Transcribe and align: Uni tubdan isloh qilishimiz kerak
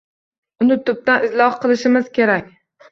Uni 0.65 0.79
tubdan 0.89 1.29
isloh 1.31 1.61
qilishimiz 1.63 2.13
kerak 2.19 2.55